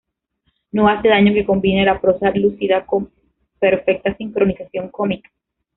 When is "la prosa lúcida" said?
1.85-2.87